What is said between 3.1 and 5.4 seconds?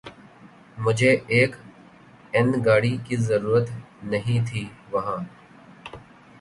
ضریںرت نہیں تھیں وہاں